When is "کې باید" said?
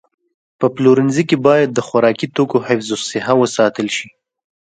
1.29-1.69